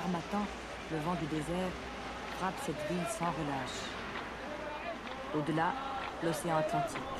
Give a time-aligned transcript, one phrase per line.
[0.00, 0.46] L'armatan,
[0.92, 1.68] le vent du désert,
[2.38, 3.80] frappe cette ville sans relâche.
[5.34, 5.74] Au-delà,
[6.22, 7.19] l'océan Atlantique.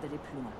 [0.00, 0.54] D'aller plus loin.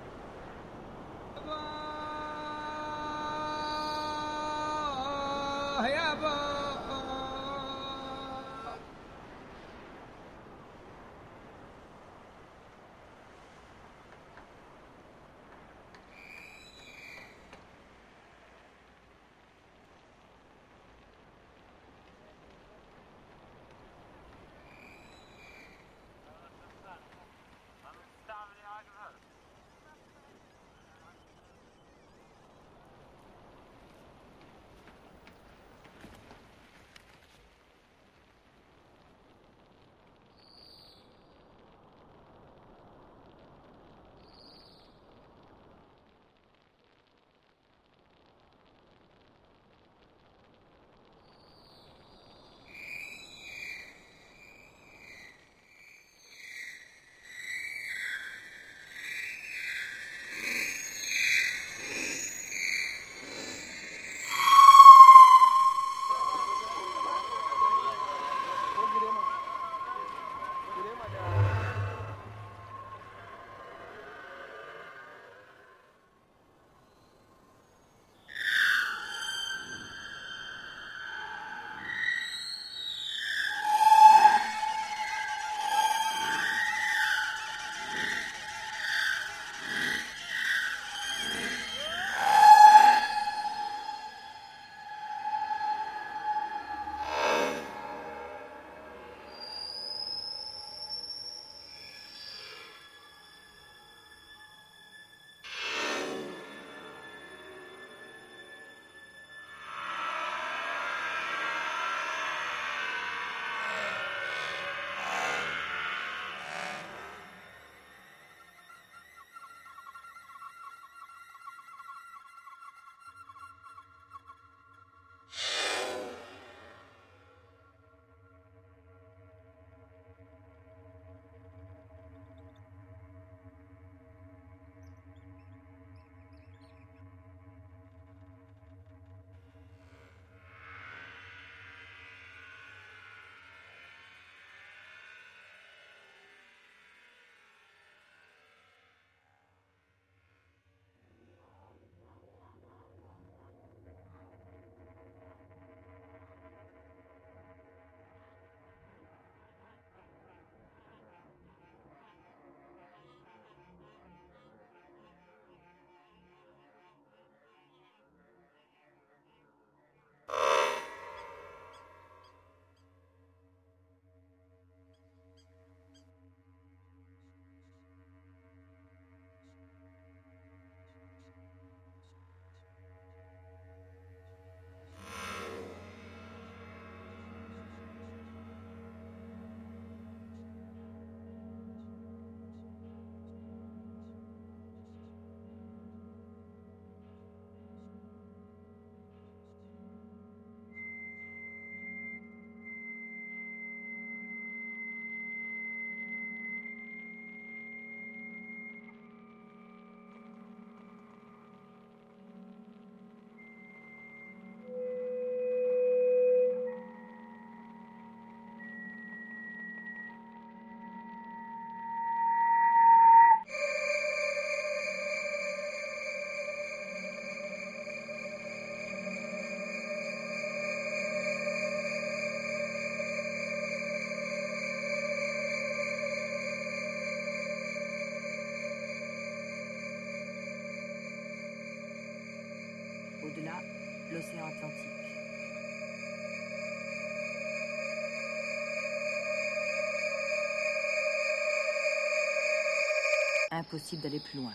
[253.63, 254.53] Impossible d'aller plus loin.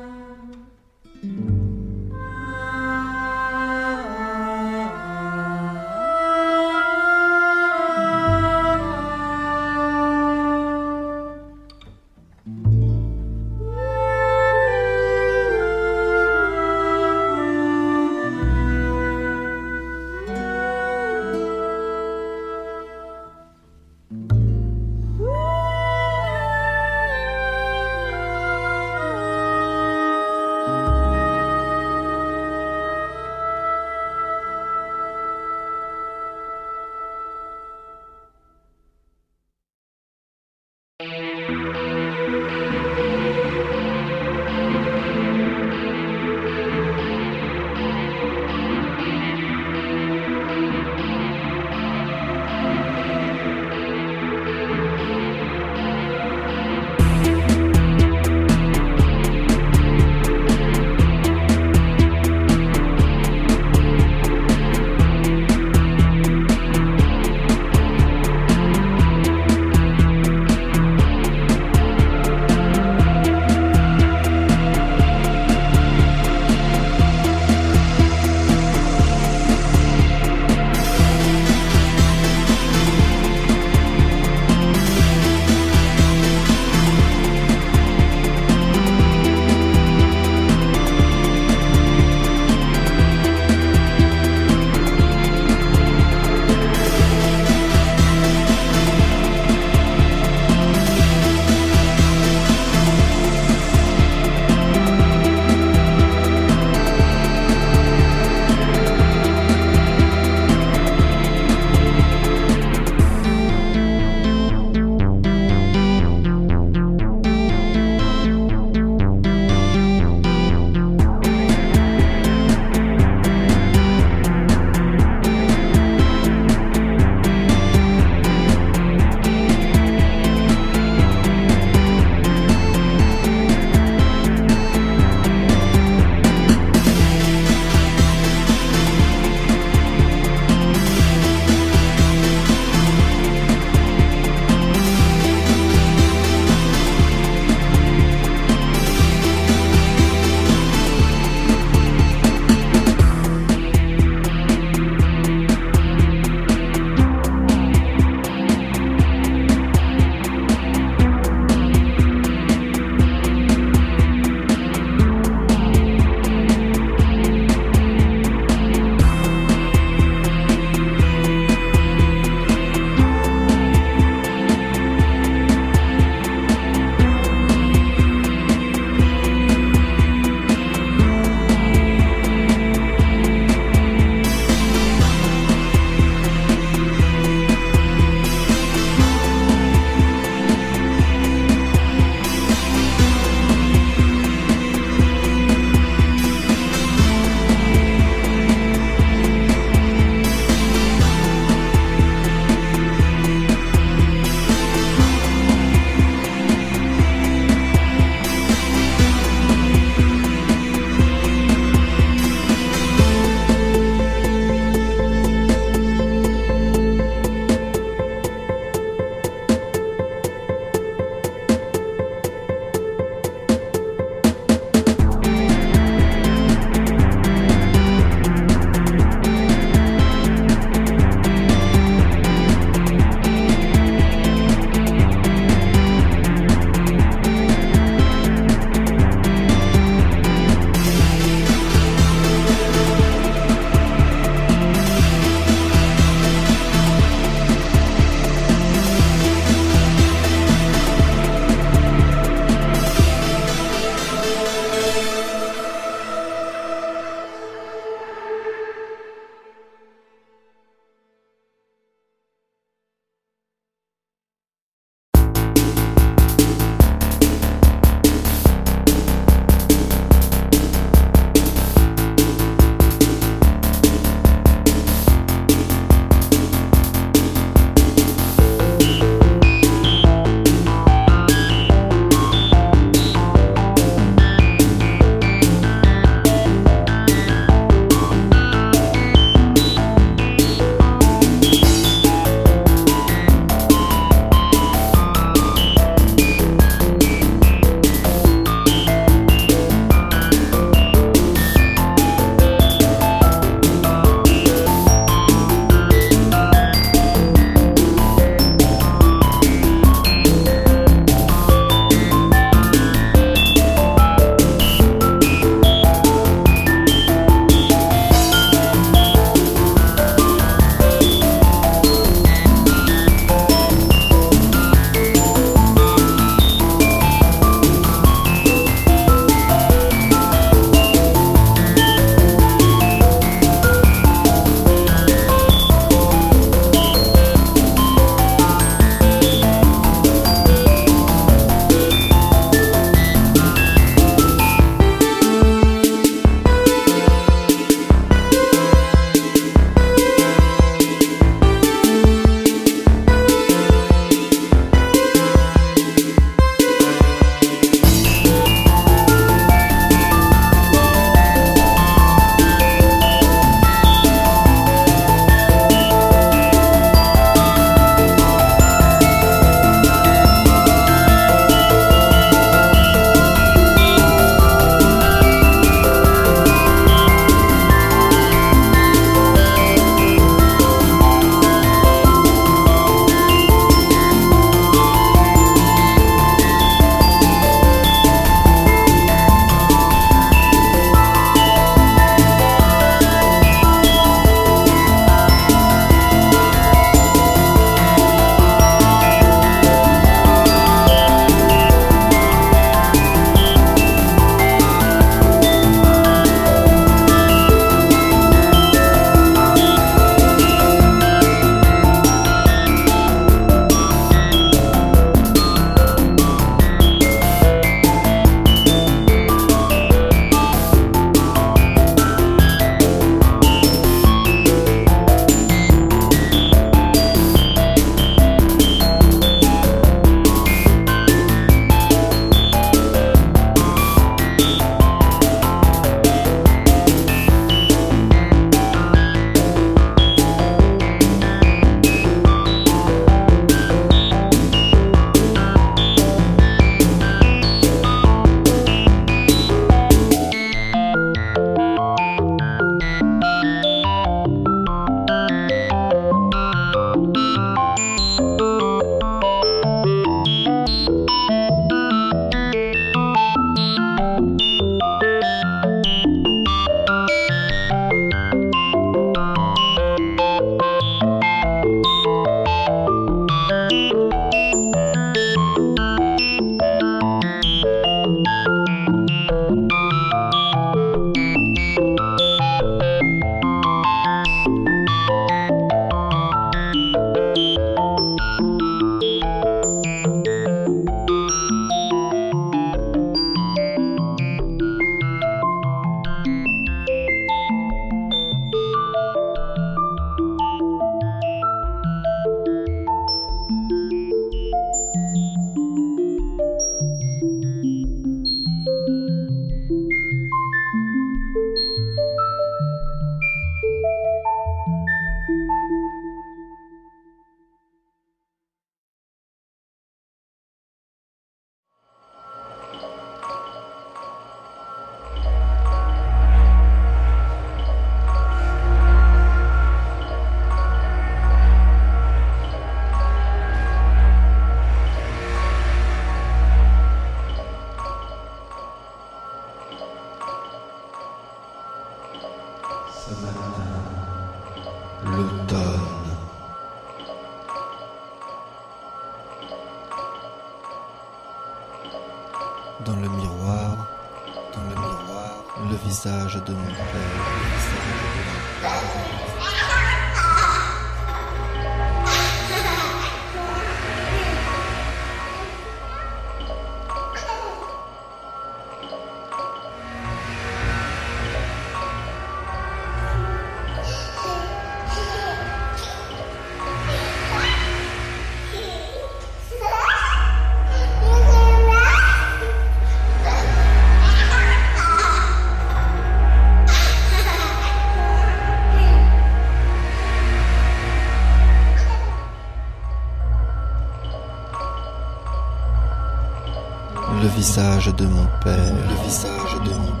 [597.51, 598.55] visage de mon père.
[598.55, 600.00] Le visage de mon père.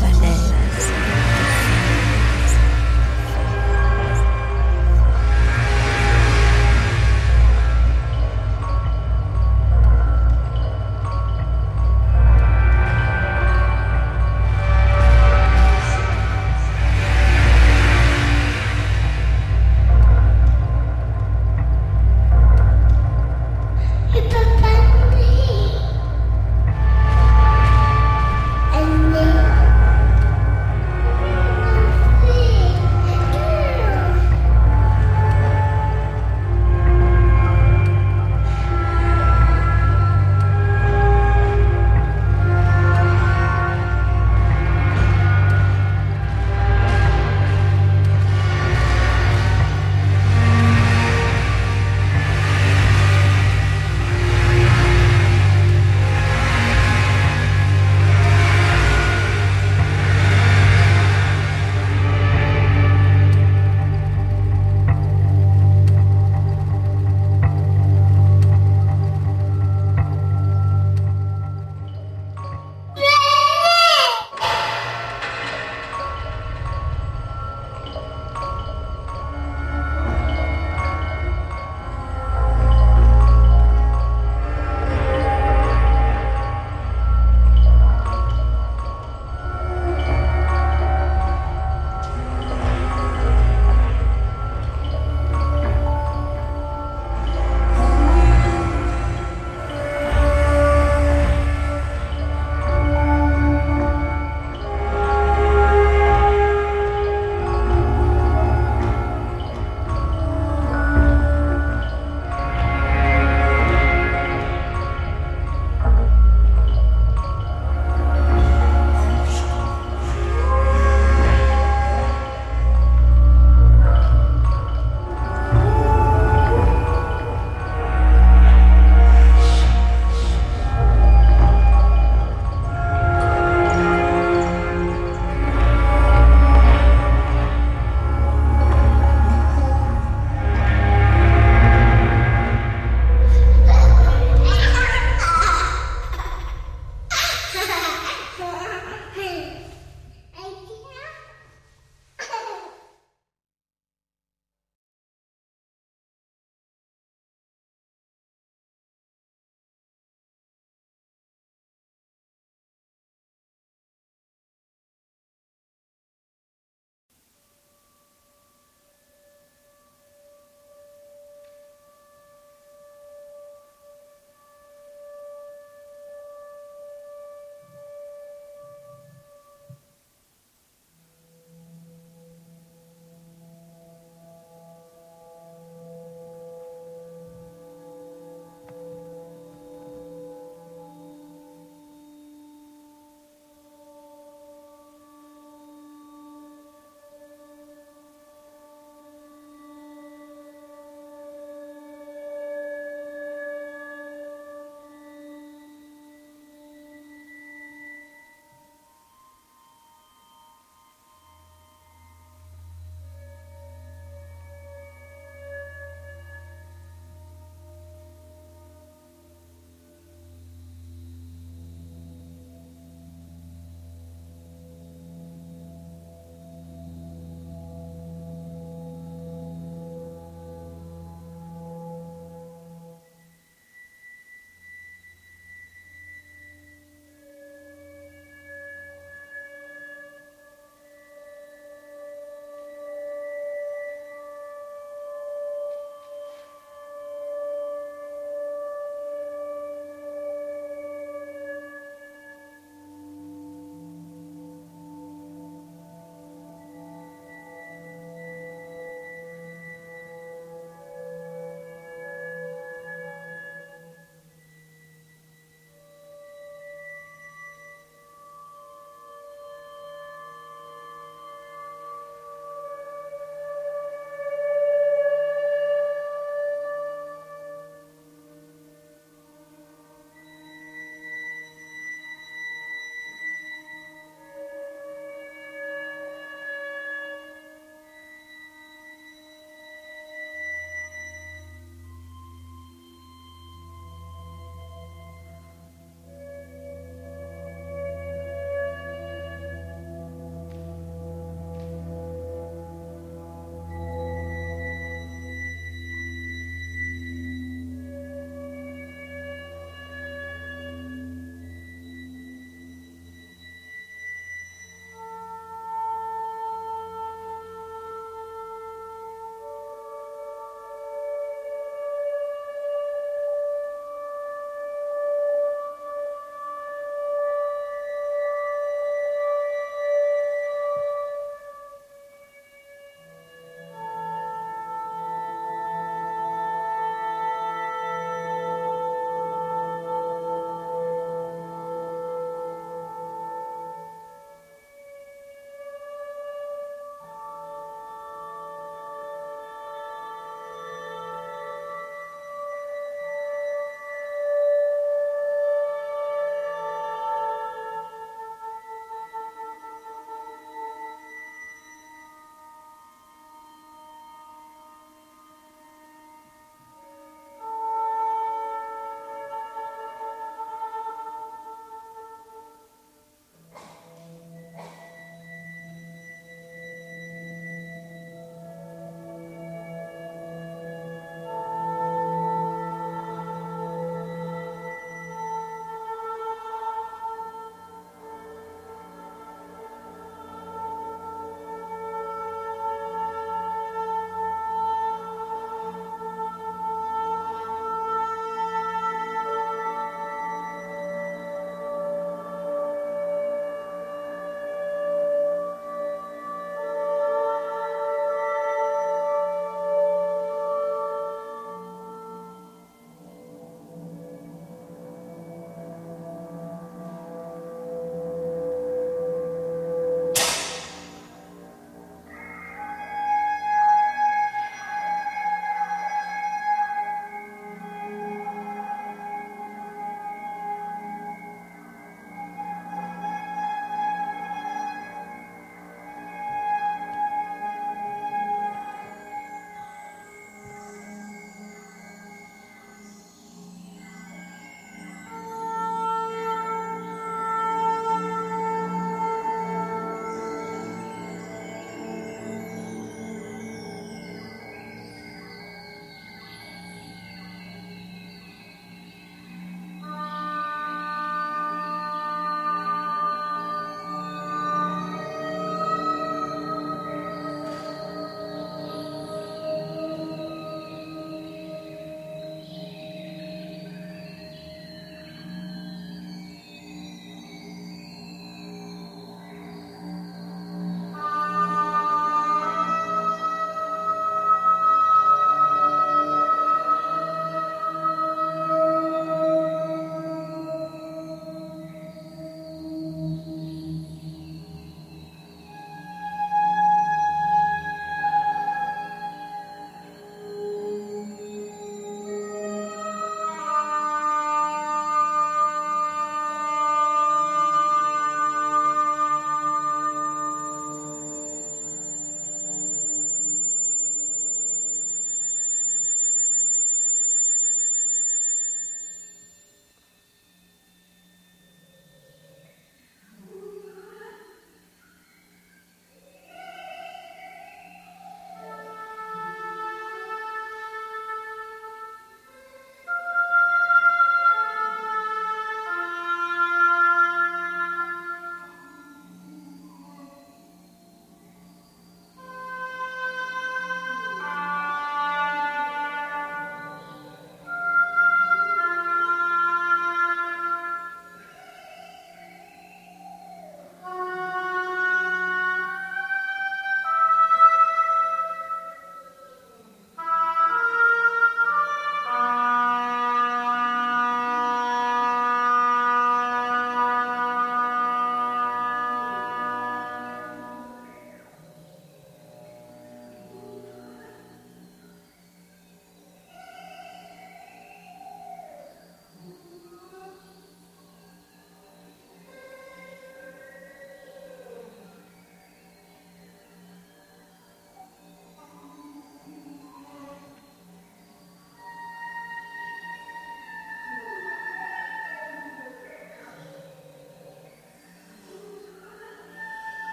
[0.00, 1.27] bananas.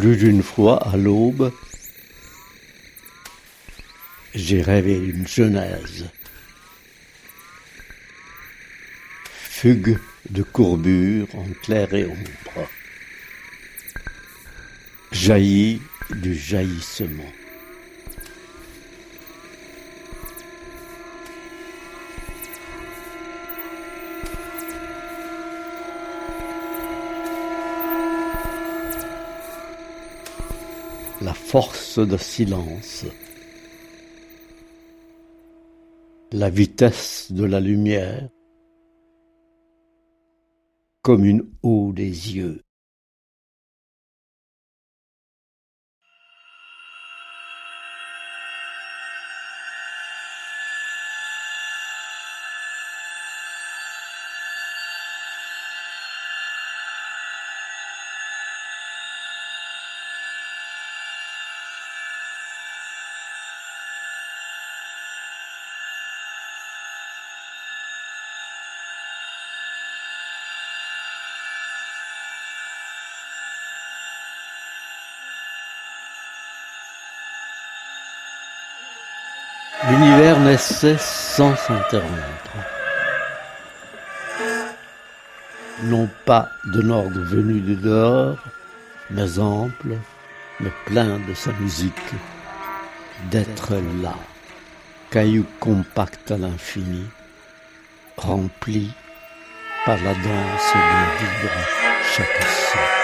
[0.00, 1.52] Plus d'une fois à l'aube,
[4.34, 6.08] j'ai rêvé une genèse.
[9.26, 9.98] Fugue
[10.30, 12.70] de courbure en clair et ombre.
[15.12, 17.32] Jaillit du jaillissement.
[31.50, 33.06] Force de silence,
[36.30, 38.28] la vitesse de la lumière,
[41.02, 42.62] comme une eau des yeux.
[80.60, 82.56] Naissait sans s'interrompre.
[85.84, 88.36] Non pas d'un ordre venu du dehors,
[89.08, 89.96] mais ample,
[90.60, 92.12] mais plein de sa musique,
[93.30, 94.16] d'être là,
[95.10, 97.06] caillou compact à l'infini,
[98.18, 98.92] rempli
[99.86, 101.54] par la danse dont vibre
[102.14, 102.99] chaque son.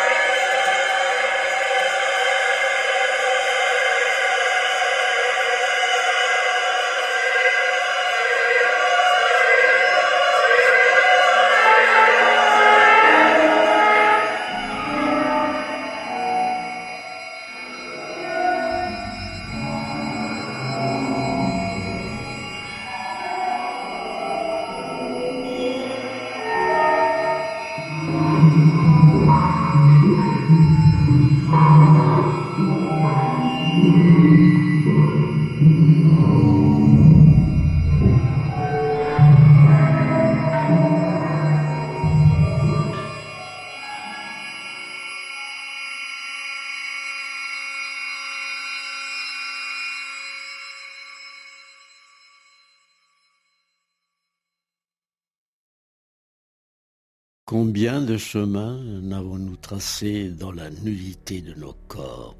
[58.17, 62.37] Chemins n'avons-nous tracés dans la nullité de nos corps.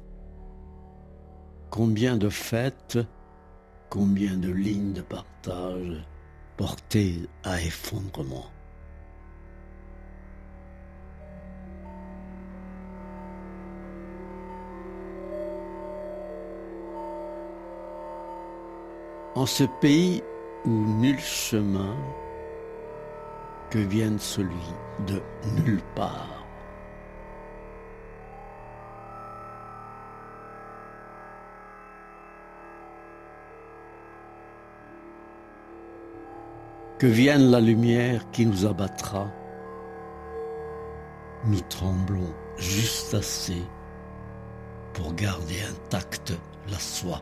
[1.69, 2.97] Combien de fêtes,
[3.89, 6.03] combien de lignes de partage
[6.55, 8.45] portées à effondrement.
[19.35, 20.23] En ce pays
[20.65, 21.95] où nul chemin
[23.69, 24.73] que vienne celui
[25.07, 25.21] de
[25.55, 26.45] nulle part.
[36.97, 39.27] Que vienne la lumière qui nous abattra.
[41.45, 43.61] Nous tremblons juste assez
[44.93, 46.33] pour garder intacte
[46.71, 47.21] la soie.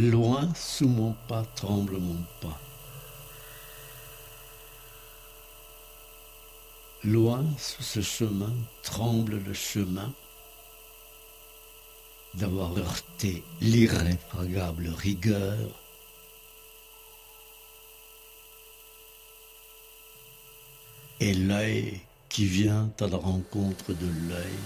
[0.00, 2.58] Loin sous mon pas tremble mon pas.
[7.04, 10.10] Loin sous ce chemin tremble le chemin.
[12.34, 15.58] d'avoir heurté l'irréfragable rigueur
[21.18, 24.60] et l'œil qui vient à la rencontre de l'œil.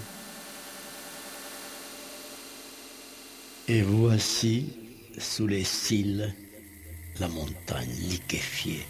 [3.66, 4.76] Et voici,
[5.18, 6.34] sous les cils,
[7.20, 8.84] la montagne liquéfiée.